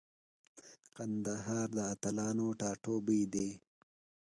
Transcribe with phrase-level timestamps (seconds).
[0.95, 3.49] کندهار د اتلانو ټاټوبی دی.